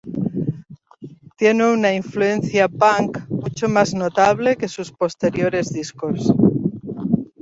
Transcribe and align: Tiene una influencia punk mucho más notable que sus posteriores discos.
Tiene 1.37 1.71
una 1.71 1.93
influencia 1.93 2.67
punk 2.67 3.19
mucho 3.29 3.69
más 3.69 3.93
notable 3.93 4.57
que 4.57 4.67
sus 4.67 4.91
posteriores 4.91 5.71
discos. 5.71 6.33